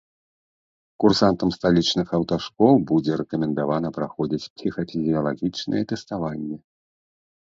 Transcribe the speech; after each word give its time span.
Курсантам 1.03 1.49
сталічных 1.57 2.07
аўташкол 2.19 2.73
будзе 2.91 3.19
рэкамендавана 3.21 3.89
праходзіць 3.99 4.43
псіхафізіалагічнае 4.55 5.83
тэставанне. 5.93 6.57